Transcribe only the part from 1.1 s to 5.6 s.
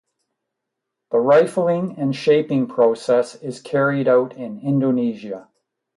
The rifling and shaping process is carried out in Indonesia.